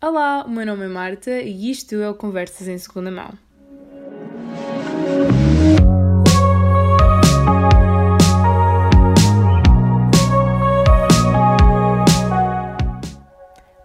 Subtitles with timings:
[0.00, 3.36] Olá, o meu nome é Marta e isto é o Conversas em Segunda Mão.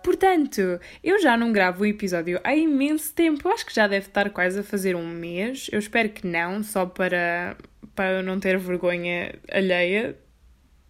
[0.03, 3.49] Portanto, eu já não gravo o episódio há imenso tempo.
[3.49, 5.67] Acho que já deve estar quase a fazer um mês.
[5.71, 7.57] Eu espero que não, só para,
[7.95, 10.15] para eu não ter vergonha alheia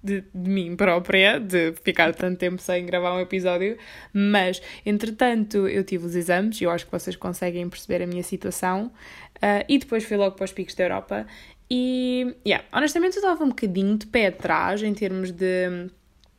[0.03, 3.77] de, de, mim própria, de ficar tanto tempo sem gravar um episódio,
[4.11, 8.23] mas entretanto eu tive os exames e eu acho que vocês conseguem perceber a minha
[8.23, 8.91] situação,
[9.37, 11.25] uh, e depois fui logo para os picos da Europa.
[11.69, 15.89] E, yeah, honestamente, eu estava um bocadinho de pé atrás em termos de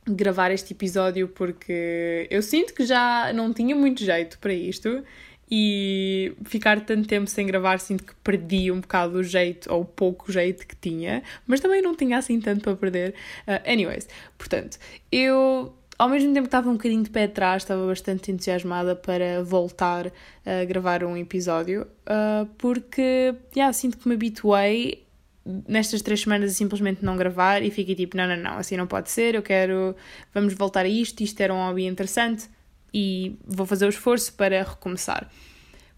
[0.07, 5.03] gravar este episódio porque eu sinto que já não tinha muito jeito para isto
[5.51, 9.85] e ficar tanto tempo sem gravar sinto que perdi um bocado o jeito ou o
[9.85, 13.15] pouco jeito que tinha, mas também não tinha assim tanto para perder.
[13.47, 14.79] Uh, anyways, portanto,
[15.13, 19.43] eu ao mesmo tempo que estava um bocadinho de pé atrás, estava bastante entusiasmada para
[19.45, 20.11] voltar
[20.45, 25.05] a gravar um episódio, uh, porque yeah, sinto que me habituei
[25.69, 28.87] nestas três semanas a simplesmente não gravar e fiquei tipo, não, não, não, assim não
[28.87, 29.95] pode ser, eu quero,
[30.33, 32.49] vamos voltar a isto, isto era um hobby interessante,
[32.95, 35.29] e vou fazer o esforço para recomeçar.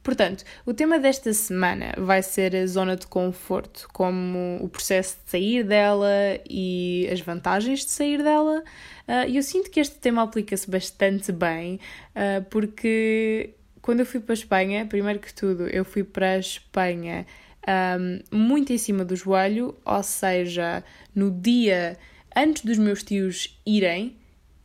[0.03, 5.31] Portanto, o tema desta semana vai ser a zona de conforto, como o processo de
[5.33, 6.09] sair dela
[6.49, 8.63] e as vantagens de sair dela.
[9.09, 11.81] Ah, e uh, eu sinto que este tema aplica-se bastante bem,
[12.15, 16.39] uh, porque quando eu fui para a Espanha, primeiro que tudo, eu fui para a
[16.39, 17.27] Espanha
[17.67, 21.99] um, muito em cima do joelho, ou seja, no dia
[22.35, 24.17] antes dos meus tios irem,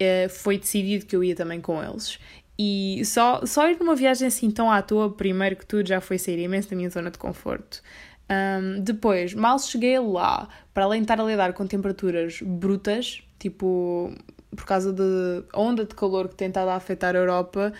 [0.01, 2.17] eh, foi decidido que eu ia também com eles.
[2.57, 6.17] E só, só ir numa viagem assim tão à toa, primeiro que tudo, já foi
[6.17, 7.81] sair imenso da minha zona de conforto.
[8.29, 14.11] Um, depois, mal cheguei lá, para além de estar a lidar com temperaturas brutas, tipo,
[14.55, 17.73] por causa da onda de calor que tem estado a afetar a Europa,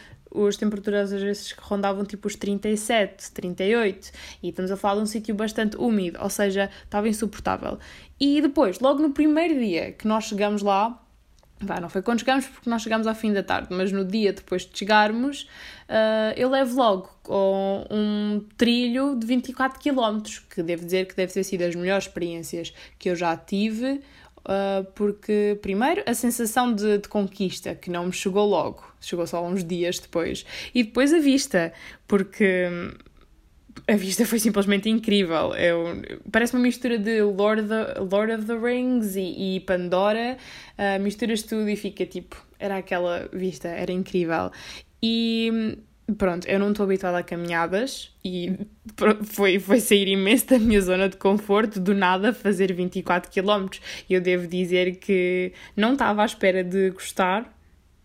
[0.47, 5.05] as temperaturas às vezes rondavam tipo os 37, 38 e estamos a falar de um
[5.05, 7.79] sítio bastante úmido, ou seja, estava insuportável.
[8.19, 11.01] E depois, logo no primeiro dia que nós chegamos lá,
[11.61, 14.33] Vá, não foi quando chegámos, porque nós chegámos ao fim da tarde, mas no dia
[14.33, 15.43] depois de chegarmos,
[15.87, 17.09] uh, eu levo logo
[17.89, 22.73] um trilho de 24 km, que devo dizer que deve ter sido as melhores experiências
[22.97, 24.01] que eu já tive,
[24.39, 29.45] uh, porque, primeiro, a sensação de, de, conquista, que não me chegou logo, chegou só
[29.45, 30.43] uns dias depois,
[30.73, 31.71] e depois a vista,
[32.07, 32.67] porque
[33.87, 35.53] a vista foi simplesmente incrível.
[35.55, 36.01] Eu,
[36.31, 40.37] parece uma mistura de Lord, the, Lord of the Rings e, e Pandora.
[40.77, 42.35] Uh, misturas tudo e fica tipo.
[42.59, 44.51] Era aquela vista, era incrível.
[45.01, 45.77] E
[46.17, 48.53] pronto, eu não estou habituada a caminhadas e
[49.23, 53.67] foi, foi sair imenso da minha zona de conforto, do nada fazer 24 km.
[54.09, 57.51] Eu devo dizer que não estava à espera de gostar,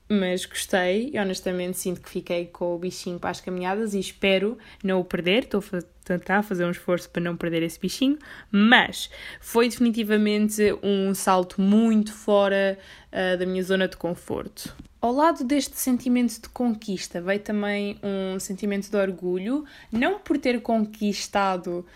[0.08, 4.56] mas gostei e honestamente sinto que fiquei com o bichinho para as caminhadas e espero
[4.82, 5.44] não o perder.
[5.44, 8.18] Estou a tentar fazer um esforço para não perder esse bichinho,
[8.50, 12.78] mas foi definitivamente um salto muito fora
[13.12, 14.74] uh, da minha zona de conforto.
[15.00, 20.60] Ao lado deste sentimento de conquista veio também um sentimento de orgulho, não por ter
[20.62, 21.86] conquistado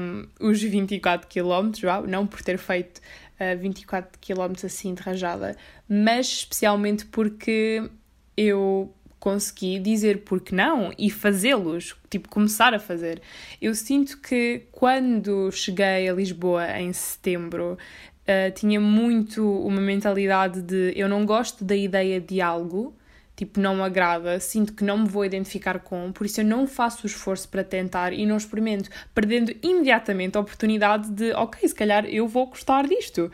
[0.00, 1.70] um, os 24 km,
[2.08, 3.00] não por ter feito
[3.40, 5.56] uh, 24 km assim de rajada,
[5.88, 7.90] mas especialmente porque
[8.36, 13.20] eu consegui dizer porque não e fazê-los, tipo começar a fazer.
[13.60, 17.76] Eu sinto que quando cheguei a Lisboa em setembro,
[18.22, 22.94] uh, tinha muito uma mentalidade de eu não gosto da ideia de algo,
[23.38, 26.66] tipo, não me agrada, sinto que não me vou identificar com, por isso eu não
[26.66, 31.74] faço o esforço para tentar e não experimento, perdendo imediatamente a oportunidade de, ok, se
[31.74, 33.30] calhar eu vou gostar disto.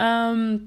[0.00, 0.66] Um,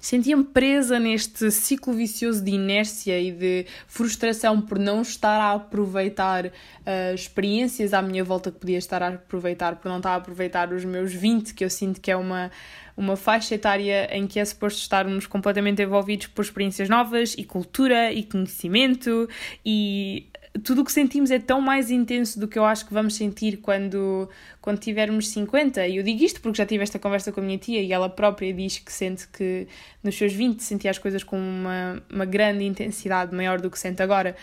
[0.00, 6.46] sentia-me presa neste ciclo vicioso de inércia e de frustração por não estar a aproveitar
[6.46, 10.72] uh, experiências à minha volta que podia estar a aproveitar, por não estar a aproveitar
[10.72, 12.50] os meus 20, que eu sinto que é uma,
[12.96, 18.12] uma faixa etária em que é suposto estarmos completamente envolvidos por experiências novas e cultura
[18.12, 19.28] e conhecimento
[19.64, 20.26] e
[20.62, 23.56] tudo o que sentimos é tão mais intenso do que eu acho que vamos sentir
[23.56, 24.28] quando,
[24.60, 25.86] quando tivermos 50.
[25.88, 28.08] E eu digo isto porque já tive esta conversa com a minha tia e ela
[28.08, 29.66] própria diz que sente que
[30.02, 34.00] nos seus 20 sentia as coisas com uma, uma grande intensidade, maior do que sente
[34.00, 34.36] agora.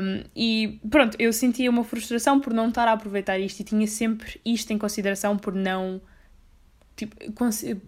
[0.00, 3.86] Um, e pronto, eu sentia uma frustração por não estar a aproveitar isto e tinha
[3.86, 6.00] sempre isto em consideração por não
[6.96, 7.14] tipo,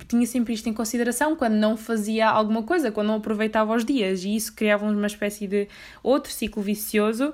[0.07, 4.23] tinha sempre isto em consideração quando não fazia alguma coisa, quando não aproveitava os dias,
[4.23, 5.67] e isso criava uma espécie de
[6.03, 7.33] outro ciclo vicioso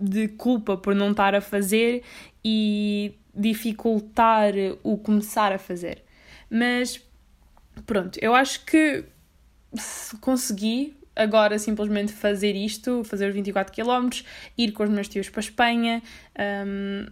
[0.00, 2.02] de culpa por não estar a fazer
[2.44, 4.52] e dificultar
[4.82, 6.04] o começar a fazer.
[6.48, 7.02] Mas
[7.84, 9.04] pronto, eu acho que
[10.20, 14.10] consegui agora simplesmente fazer isto, fazer os 24 km,
[14.56, 16.02] ir com os meus tios para a Espanha,
[16.38, 17.06] um,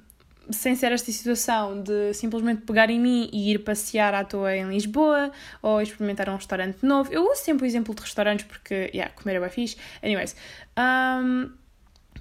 [0.50, 4.68] sem ser esta situação de simplesmente pegar em mim e ir passear à toa em
[4.68, 5.30] Lisboa
[5.62, 7.12] ou experimentar um restaurante novo.
[7.12, 9.76] Eu uso sempre o exemplo de restaurantes porque, yeah, comer é bem fixe.
[10.02, 10.36] Anyways,
[10.78, 11.50] um,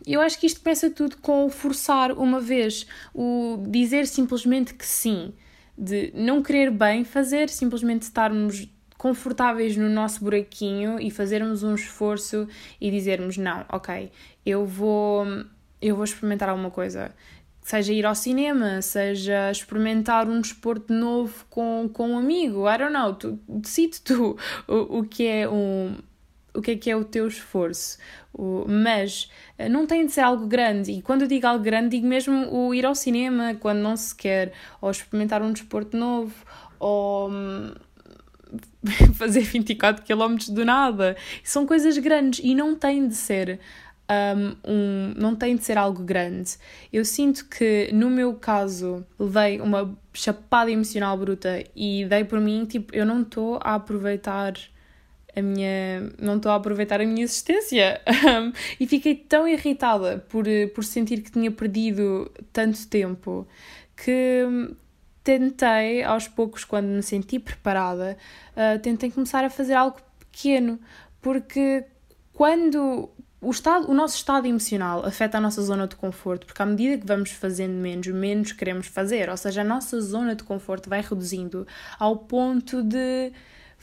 [0.05, 4.85] eu acho que isto começa tudo com o forçar uma vez, o dizer simplesmente que
[4.85, 5.33] sim,
[5.77, 8.67] de não querer bem fazer, simplesmente estarmos
[8.97, 12.47] confortáveis no nosso buraquinho e fazermos um esforço
[12.79, 14.11] e dizermos não, ok,
[14.45, 15.25] eu vou
[15.81, 17.13] eu vou experimentar alguma coisa.
[17.63, 22.93] Seja ir ao cinema, seja experimentar um desporto novo com, com um amigo, I don't
[22.93, 24.37] know, tu, decide tu
[24.67, 25.95] o, o que é um,
[26.53, 27.97] o que é que é o teu esforço.
[28.33, 30.91] O, mas eh, não tem de ser algo grande.
[30.91, 34.15] E quando eu digo algo grande, digo mesmo o ir ao cinema quando não se
[34.15, 36.33] quer, ou experimentar um desporto novo,
[36.79, 37.73] ou hum,
[39.15, 41.15] fazer 24 km do nada.
[41.43, 43.59] São coisas grandes e não tem de ser.
[44.09, 46.57] Um, não tem de ser algo grande.
[46.91, 52.65] Eu sinto que no meu caso levei uma chapada emocional bruta e dei por mim,
[52.65, 54.53] tipo, eu não estou a aproveitar
[55.35, 56.11] a minha.
[56.19, 58.01] não estou a aproveitar a minha existência.
[58.79, 60.45] E fiquei tão irritada por,
[60.75, 63.47] por sentir que tinha perdido tanto tempo
[63.95, 64.45] que
[65.23, 68.17] tentei, aos poucos, quando me senti preparada,
[68.51, 70.79] uh, tentei começar a fazer algo pequeno,
[71.21, 71.85] porque
[72.33, 73.09] quando
[73.43, 76.97] o, estado, o nosso estado emocional afeta a nossa zona de conforto, porque à medida
[76.97, 81.01] que vamos fazendo menos, menos queremos fazer, ou seja, a nossa zona de conforto vai
[81.01, 81.67] reduzindo
[81.99, 83.31] ao ponto de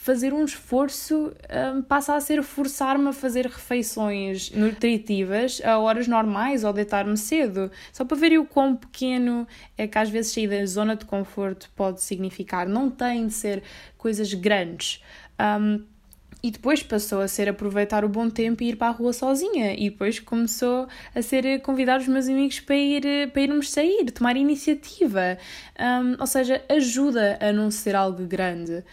[0.00, 1.30] fazer um esforço
[1.76, 7.70] um, passa a ser forçar-me a fazer refeições nutritivas a horas normais ou deitar-me cedo.
[7.92, 9.46] Só para verem o quão pequeno
[9.76, 12.66] é que às vezes sair da zona de conforto pode significar.
[12.66, 13.62] Não tem de ser
[13.98, 15.02] coisas grandes.
[15.38, 15.84] Um,
[16.42, 19.74] e depois passou a ser aproveitar o bom tempo e ir para a rua sozinha.
[19.74, 24.36] E depois começou a ser convidar os meus amigos para, ir, para irmos sair, tomar
[24.36, 25.38] iniciativa.
[25.78, 28.84] Um, ou seja, ajuda a não ser algo grande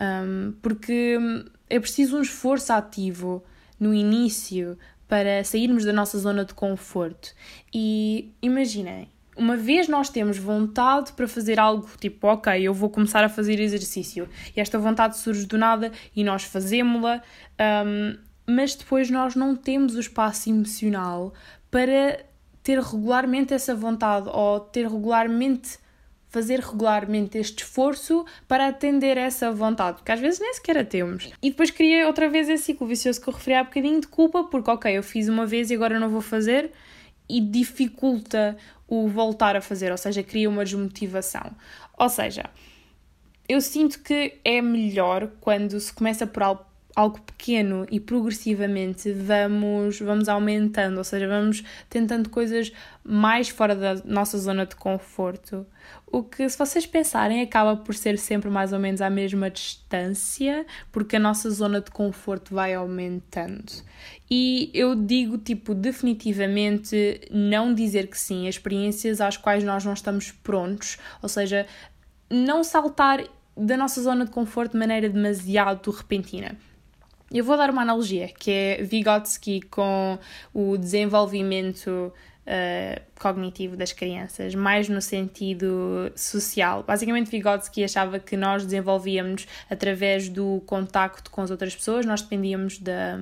[0.00, 1.18] um, porque
[1.68, 3.42] é preciso um esforço ativo
[3.78, 7.34] no início para sairmos da nossa zona de conforto.
[7.72, 13.24] E imaginem, uma vez nós temos vontade para fazer algo tipo, ok, eu vou começar
[13.24, 17.22] a fazer exercício, e esta vontade surge do nada e nós fazemos-la,
[17.86, 21.32] um, mas depois nós não temos o espaço emocional
[21.70, 22.24] para
[22.62, 25.78] ter regularmente essa vontade ou ter regularmente
[26.28, 31.30] fazer regularmente este esforço para atender essa vontade, porque às vezes nem sequer a temos.
[31.42, 34.44] E depois cria outra vez esse ciclo vicioso que eu referi há bocadinho de culpa,
[34.44, 36.70] porque ok, eu fiz uma vez e agora não vou fazer,
[37.28, 38.56] e dificulta
[38.88, 41.54] o voltar a fazer, ou seja, cria uma desmotivação.
[41.96, 42.44] Ou seja,
[43.48, 46.67] eu sinto que é melhor quando se começa por algo
[46.98, 52.72] algo pequeno e progressivamente vamos, vamos aumentando, ou seja, vamos tentando coisas
[53.04, 55.64] mais fora da nossa zona de conforto.
[56.08, 60.66] O que, se vocês pensarem, acaba por ser sempre mais ou menos à mesma distância,
[60.90, 63.72] porque a nossa zona de conforto vai aumentando.
[64.28, 69.92] E eu digo, tipo, definitivamente não dizer que sim a experiências às quais nós não
[69.92, 71.64] estamos prontos, ou seja,
[72.28, 73.22] não saltar
[73.56, 76.56] da nossa zona de conforto de maneira demasiado repentina.
[77.32, 80.18] Eu vou dar uma analogia, que é Vygotsky com
[80.54, 81.90] o desenvolvimento
[82.48, 86.82] uh, cognitivo das crianças, mais no sentido social.
[86.82, 92.78] Basicamente, Vygotsky achava que nós desenvolvíamos através do contacto com as outras pessoas, nós dependíamos
[92.78, 93.20] da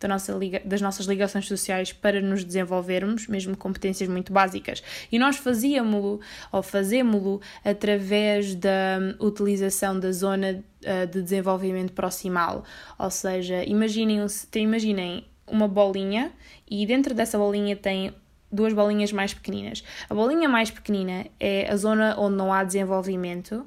[0.00, 4.82] da nossa liga, das nossas ligações sociais para nos desenvolvermos, mesmo competências muito básicas.
[5.12, 12.64] E nós fazíamos-lo ou fazemos-lo através da utilização da zona uh, de desenvolvimento proximal.
[12.98, 16.32] Ou seja, imaginem, imaginem uma bolinha
[16.68, 18.14] e dentro dessa bolinha tem
[18.50, 19.84] duas bolinhas mais pequeninas.
[20.08, 23.66] A bolinha mais pequenina é a zona onde não há desenvolvimento.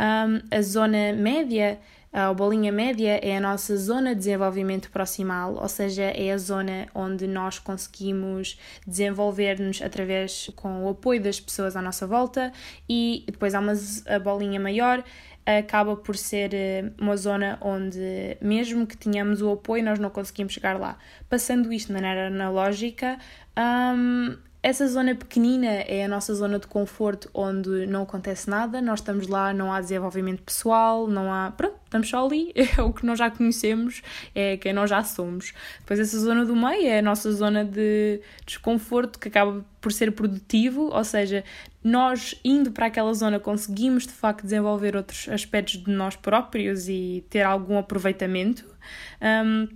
[0.00, 1.78] Um, a zona média
[2.12, 6.88] a bolinha média é a nossa zona de desenvolvimento proximal, ou seja, é a zona
[6.94, 12.52] onde nós conseguimos desenvolver-nos através com o apoio das pessoas à nossa volta
[12.88, 13.74] e depois há uma
[14.06, 15.04] a bolinha maior
[15.56, 20.52] acaba por ser eh, uma zona onde mesmo que tenhamos o apoio nós não conseguimos
[20.52, 20.98] chegar lá.
[21.28, 23.18] Passando isto de maneira analógica,
[23.56, 28.98] um, essa zona pequenina é a nossa zona de conforto onde não acontece nada, nós
[28.98, 31.52] estamos lá, não há desenvolvimento pessoal, não há.
[31.52, 34.02] Pronto, estamos só ali, é o que nós já conhecemos,
[34.34, 35.54] é quem nós já somos.
[35.78, 40.10] Depois, essa zona do meio é a nossa zona de desconforto que acaba por ser
[40.10, 41.44] produtivo, ou seja,
[41.82, 47.24] nós indo para aquela zona conseguimos de facto desenvolver outros aspectos de nós próprios e
[47.30, 48.66] ter algum aproveitamento.
[49.22, 49.68] Um,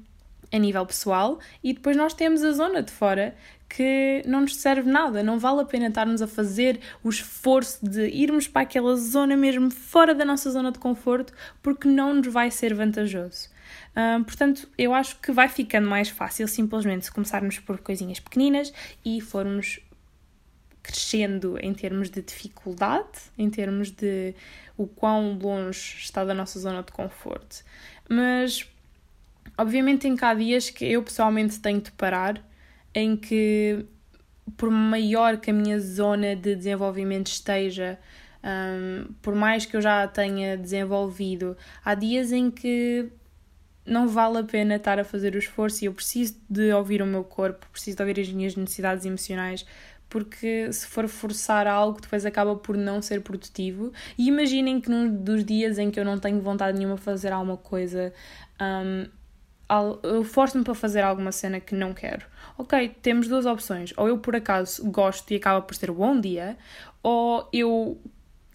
[0.53, 3.35] a nível pessoal, e depois nós temos a zona de fora
[3.75, 8.07] que não nos serve nada, não vale a pena estarmos a fazer o esforço de
[8.09, 12.51] irmos para aquela zona mesmo fora da nossa zona de conforto, porque não nos vai
[12.51, 13.49] ser vantajoso.
[14.27, 19.23] Portanto, eu acho que vai ficando mais fácil simplesmente se começarmos por coisinhas pequeninas e
[19.23, 19.81] formos
[20.83, 23.07] crescendo em termos de dificuldade,
[23.39, 24.35] em termos de
[24.77, 27.65] o quão longe está da nossa zona de conforto.
[28.07, 28.69] Mas,
[29.57, 32.52] obviamente, tem cá dias que eu pessoalmente tenho de parar
[32.95, 33.85] em que,
[34.57, 37.99] por maior que a minha zona de desenvolvimento esteja,
[38.45, 43.11] um, por mais que eu já a tenha desenvolvido, há dias em que
[43.85, 47.07] não vale a pena estar a fazer o esforço e eu preciso de ouvir o
[47.07, 49.67] meu corpo, preciso de ouvir as minhas necessidades emocionais,
[50.09, 53.93] porque se for forçar algo, depois acaba por não ser produtivo.
[54.19, 57.33] E imaginem que num dos dias em que eu não tenho vontade nenhuma de fazer
[57.33, 58.13] alguma coisa,
[58.61, 59.09] um,
[60.03, 62.27] eu forço-me para fazer alguma cena que não quero.
[62.59, 63.93] Ok, temos duas opções.
[63.97, 66.57] Ou eu por acaso gosto e acaba por ser bom dia,
[67.03, 68.01] ou eu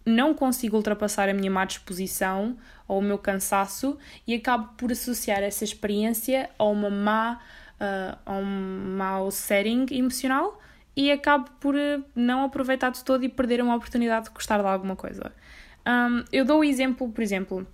[0.05, 5.43] não consigo ultrapassar a minha má disposição ou o meu cansaço e acabo por associar
[5.43, 7.41] essa experiência a uma má,
[7.73, 10.59] uh, a um mau setting emocional
[10.95, 14.67] e acabo por uh, não aproveitar de todo e perder uma oportunidade de gostar de
[14.67, 15.33] alguma coisa.
[15.85, 17.67] Um, eu dou o exemplo, por exemplo,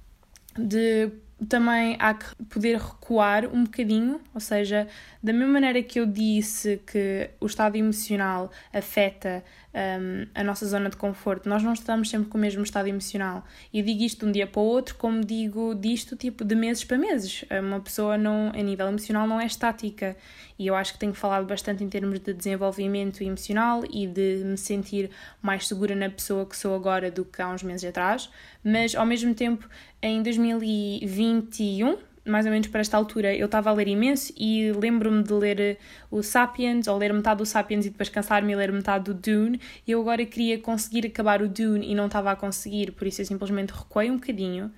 [0.57, 1.11] de
[1.47, 4.87] também há que poder recuar um bocadinho, ou seja,
[5.21, 10.89] da mesma maneira que eu disse que o estado emocional afeta um, a nossa zona
[10.89, 13.43] de conforto, nós não estamos sempre com o mesmo estado emocional.
[13.71, 16.83] E digo isto de um dia para o outro, como digo disto tipo de meses
[16.83, 17.43] para meses.
[17.49, 20.15] Uma pessoa não, a nível emocional não é estática.
[20.57, 24.57] E eu acho que tenho falado bastante em termos de desenvolvimento emocional e de me
[24.57, 25.09] sentir
[25.41, 28.29] mais segura na pessoa que sou agora do que há uns meses atrás.
[28.63, 29.67] Mas ao mesmo tempo,
[30.01, 35.23] em 2021, mais ou menos para esta altura, eu estava a ler imenso e lembro-me
[35.23, 35.77] de ler eh,
[36.09, 39.59] o Sapiens, ou ler metade do Sapiens e depois cansar-me e ler metade do Dune.
[39.85, 43.21] E eu agora queria conseguir acabar o Dune e não estava a conseguir, por isso
[43.21, 44.71] eu simplesmente recuei um bocadinho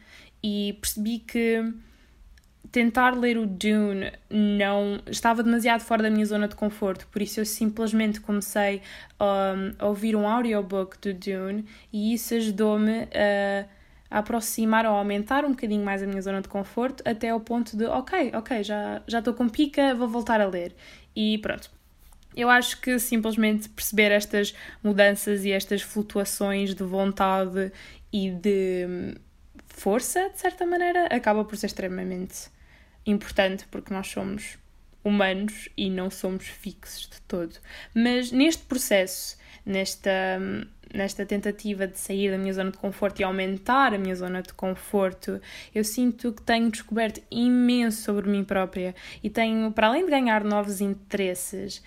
[0.44, 1.74] e percebi que
[2.72, 7.40] tentar ler o Dune não estava demasiado fora da minha zona de conforto, por isso
[7.40, 8.82] eu simplesmente comecei
[9.20, 13.66] um, a ouvir um audiobook do Dune e isso ajudou-me a
[14.10, 17.86] aproximar ou aumentar um bocadinho mais a minha zona de conforto até ao ponto de,
[17.86, 20.76] ok, ok, já já estou com pica, vou voltar a ler.
[21.16, 21.72] E pronto.
[22.36, 27.72] Eu acho que simplesmente perceber estas mudanças e estas flutuações de vontade
[28.12, 29.14] e de hum,
[29.68, 32.50] força, de certa maneira, acaba por ser extremamente
[33.06, 34.58] importante porque nós somos
[35.04, 37.56] humanos e não somos fixos de todo.
[37.94, 43.24] Mas neste processo, nesta hum, nesta tentativa de sair da minha zona de conforto e
[43.24, 45.40] aumentar a minha zona de conforto,
[45.74, 50.44] eu sinto que tenho descoberto imenso sobre mim própria e tenho, para além de ganhar
[50.44, 51.84] novos interesses,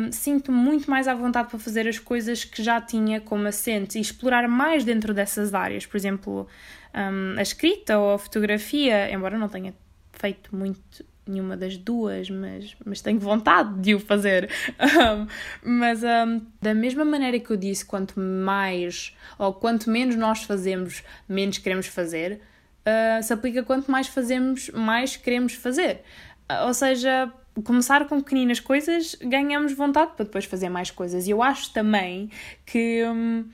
[0.00, 3.96] um, sinto muito mais à vontade para fazer as coisas que já tinha como assentes
[3.96, 5.84] e explorar mais dentro dessas áreas.
[5.84, 6.46] Por exemplo,
[6.94, 9.74] um, a escrita ou a fotografia, embora não tenha
[10.12, 14.50] feito muito nenhuma das duas, mas, mas tenho vontade de o fazer.
[14.98, 15.26] Um,
[15.62, 21.04] mas um, da mesma maneira que eu disse, quanto mais ou quanto menos nós fazemos,
[21.28, 22.40] menos queremos fazer,
[22.86, 26.02] uh, se aplica quanto mais fazemos, mais queremos fazer.
[26.50, 27.32] Uh, ou seja,
[27.62, 31.26] começar com pequeninas coisas, ganhamos vontade para depois fazer mais coisas.
[31.26, 32.30] E eu acho também
[32.66, 33.44] que um,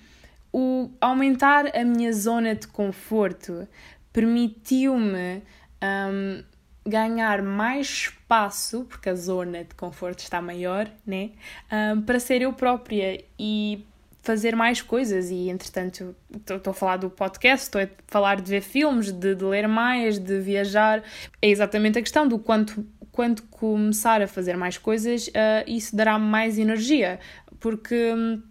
[0.53, 3.67] o aumentar a minha zona de conforto
[4.13, 5.43] permitiu-me
[5.83, 6.45] um,
[6.87, 11.31] ganhar mais espaço, porque a zona de conforto está maior, né?
[11.73, 13.85] Um, para ser eu própria e
[14.23, 15.31] fazer mais coisas.
[15.31, 19.45] E entretanto, estou a falar do podcast, estou a falar de ver filmes, de, de,
[19.45, 21.03] ler mais, de viajar.
[21.41, 22.85] É exatamente a questão do quanto.
[23.13, 25.31] Quando começar a fazer mais coisas, uh,
[25.69, 27.21] isso dará mais energia,
[27.61, 28.43] porque hum,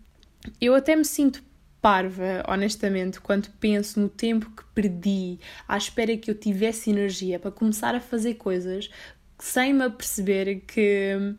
[0.62, 1.44] eu até me sinto
[1.84, 5.38] parva, honestamente, quando penso no tempo que perdi
[5.68, 8.90] à espera que eu tivesse energia para começar a fazer coisas
[9.38, 11.36] sem me aperceber que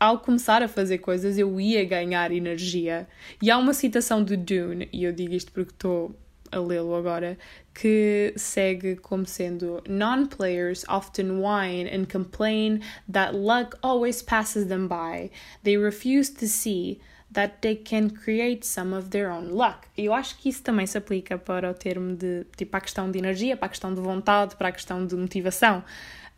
[0.00, 3.06] ao começar a fazer coisas eu ia ganhar energia.
[3.42, 6.18] E há uma citação do Dune, e eu digo isto porque estou
[6.50, 7.36] a lê-lo agora,
[7.74, 12.80] que segue como sendo Non-players often whine and complain
[13.12, 15.30] that luck always passes them by.
[15.62, 16.98] They refuse to see
[17.34, 19.86] that they can create some of their own luck.
[19.96, 23.18] Eu acho que isso também se aplica para o termo de, tipo, a questão de
[23.18, 25.84] energia, para a questão de vontade, para a questão de motivação.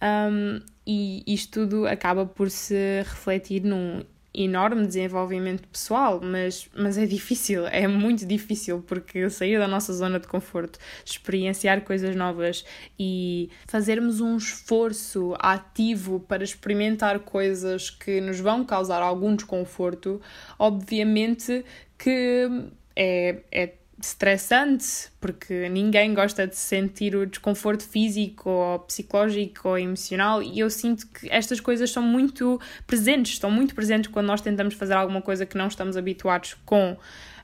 [0.03, 4.03] Um, e isto tudo acaba por se refletir num
[4.37, 10.21] enorme desenvolvimento pessoal, mas, mas é difícil, é muito difícil, porque sair da nossa zona
[10.21, 12.65] de conforto, experienciar coisas novas
[12.99, 20.21] e fazermos um esforço ativo para experimentar coisas que nos vão causar algum desconforto,
[20.59, 21.65] obviamente
[21.99, 22.49] que
[22.95, 23.67] é, é
[24.01, 30.69] estressante, porque ninguém gosta de sentir o desconforto físico ou psicológico ou emocional, e eu
[30.69, 35.23] sinto que estas coisas são muito presentes, estão muito presentes quando nós tentamos fazer alguma
[35.23, 36.97] coisa que não estamos habituados com.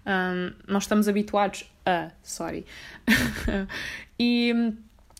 [0.04, 2.66] Um, nós estamos habituados a, sorry.
[4.18, 4.74] e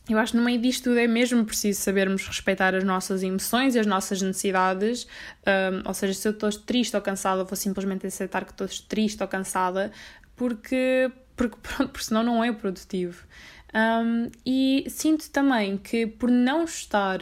[0.09, 3.75] eu acho que no meio disto tudo é mesmo preciso sabermos respeitar as nossas emoções
[3.75, 5.07] e as nossas necessidades.
[5.47, 9.23] Um, ou seja, se eu estou triste ou cansada, vou simplesmente aceitar que estou triste
[9.23, 9.93] ou cansada,
[10.35, 11.11] porque
[11.49, 13.25] porque pronto, porque senão não é produtivo.
[13.75, 17.21] Um, e sinto também que por não estar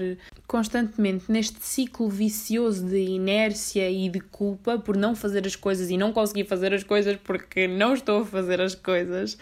[0.49, 5.97] constantemente neste ciclo vicioso de inércia e de culpa por não fazer as coisas e
[5.97, 9.39] não conseguir fazer as coisas porque não estou a fazer as coisas,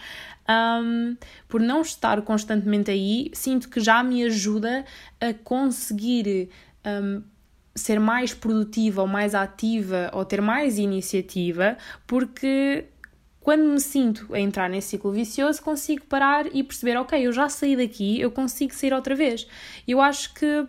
[0.46, 1.16] um,
[1.48, 4.84] por não estar constantemente aí, sinto que já me ajuda
[5.18, 6.50] a conseguir
[6.86, 7.22] um,
[7.74, 12.84] ser mais produtiva ou mais ativa ou ter mais iniciativa, porque
[13.48, 17.48] quando me sinto a entrar nesse ciclo vicioso, consigo parar e perceber, ok, eu já
[17.48, 19.48] saí daqui, eu consigo sair outra vez.
[19.86, 20.66] Eu acho que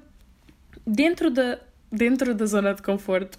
[0.87, 1.59] dentro da,
[1.91, 3.37] dentro da zona de conforto,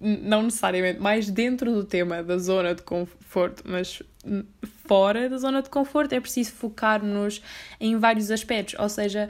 [0.00, 4.02] não necessariamente mais dentro do tema da zona de conforto, mas
[4.84, 7.40] fora da zona de conforto, é preciso focar-nos
[7.78, 9.28] em vários aspectos, ou seja,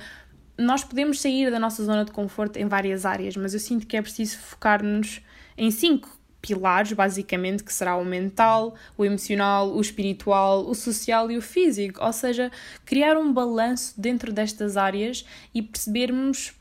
[0.56, 3.98] nós podemos sair da nossa zona de conforto em várias áreas, mas eu sinto que
[3.98, 5.20] é preciso focar-nos
[5.58, 11.38] em cinco pilares, basicamente, que será o mental, o emocional, o espiritual, o social e
[11.38, 12.04] o físico.
[12.04, 12.50] Ou seja,
[12.84, 16.52] criar um balanço dentro destas áreas e percebermos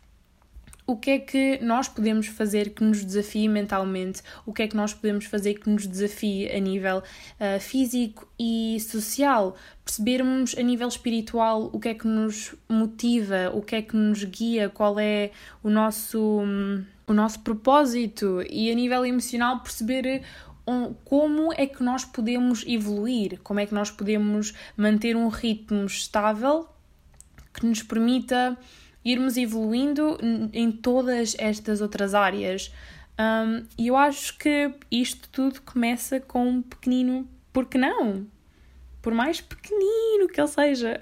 [0.85, 4.75] o que é que nós podemos fazer que nos desafie mentalmente, o que é que
[4.75, 10.88] nós podemos fazer que nos desafie a nível uh, físico e social, percebermos a nível
[10.88, 15.31] espiritual o que é que nos motiva, o que é que nos guia, qual é
[15.63, 16.41] o nosso.
[16.41, 20.23] Hum, o nosso propósito e a nível emocional perceber
[21.03, 26.70] como é que nós podemos evoluir, como é que nós podemos manter um ritmo estável
[27.53, 28.57] que nos permita
[29.03, 30.18] irmos evoluindo
[30.53, 32.72] em todas estas outras áreas.
[33.77, 38.25] E eu acho que isto tudo começa com um pequenino, porque não?
[39.01, 41.00] Por mais pequenino que ele seja.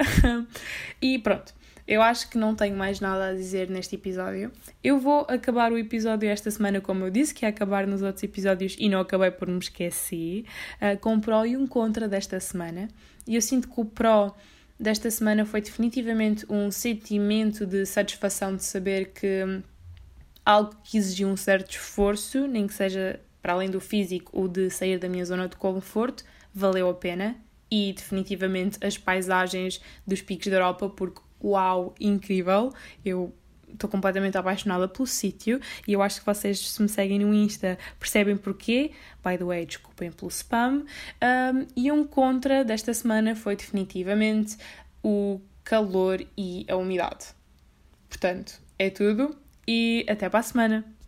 [1.02, 1.54] e pronto,
[1.90, 4.52] eu acho que não tenho mais nada a dizer neste episódio.
[4.84, 8.22] Eu vou acabar o episódio esta semana, como eu disse, que ia acabar nos outros
[8.22, 12.40] episódios e não acabei por me esquecer, uh, com o pró e um contra desta
[12.40, 12.90] semana.
[13.28, 14.36] E eu sinto que o pró
[14.80, 19.62] desta semana foi definitivamente um sentimento de satisfação de saber que
[20.46, 24.70] algo que exigiu um certo esforço, nem que seja para além do físico ou de
[24.70, 27.36] sair da minha zona de conforto, valeu a pena.
[27.72, 32.74] E definitivamente as paisagens dos picos da Europa, porque uau, incrível.
[33.06, 33.34] Eu
[33.74, 37.78] estou completamente apaixonada pelo sítio e eu acho que vocês, se me seguem no Insta,
[38.00, 38.92] percebem porquê.
[39.24, 40.86] By the way, desculpem pelo spam.
[41.22, 44.58] Um, e um contra desta semana foi definitivamente
[45.04, 47.28] o calor e a umidade.
[48.08, 49.36] Portanto, é tudo
[49.68, 50.99] e até para a semana.